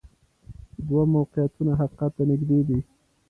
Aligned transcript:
دوه 0.87 1.03
موقعیتونه 1.15 1.71
حقیقت 1.81 2.11
ته 2.17 2.23
نږدې 2.29 2.59
دي. 2.67 2.79